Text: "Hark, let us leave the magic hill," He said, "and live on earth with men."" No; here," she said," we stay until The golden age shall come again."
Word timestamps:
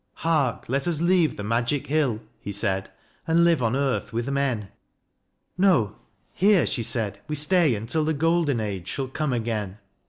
"Hark, 0.15 0.65
let 0.67 0.87
us 0.87 0.99
leave 0.99 1.37
the 1.37 1.43
magic 1.43 1.85
hill," 1.85 2.21
He 2.39 2.51
said, 2.51 2.89
"and 3.27 3.43
live 3.43 3.61
on 3.61 3.75
earth 3.75 4.11
with 4.11 4.31
men."" 4.31 4.69
No; 5.59 5.95
here," 6.33 6.65
she 6.65 6.81
said," 6.81 7.19
we 7.27 7.35
stay 7.35 7.75
until 7.75 8.03
The 8.05 8.15
golden 8.15 8.59
age 8.59 8.87
shall 8.87 9.07
come 9.09 9.31
again." 9.31 9.77